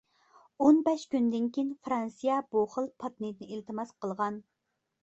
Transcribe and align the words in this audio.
ئون 0.63 0.79
بەش 0.87 1.03
كۈندىن 1.11 1.45
كېيىن 1.57 1.69
فىرانسىيە 1.85 2.41
بۇ 2.57 2.65
خىل 2.75 2.91
پاتېنتنى 3.05 3.53
ئىلتىماس 3.55 3.97
قىلغان. 4.03 4.43